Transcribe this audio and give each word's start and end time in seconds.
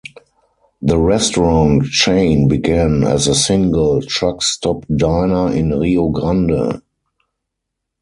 The 0.81 0.97
restaurant 0.97 1.83
chain 1.85 2.47
began 2.47 3.03
as 3.03 3.27
a 3.27 3.35
single 3.35 4.01
truck 4.01 4.41
stop 4.41 4.83
diner 4.87 5.53
in 5.53 5.77
Rio 5.77 6.09
Grande. 6.09 6.81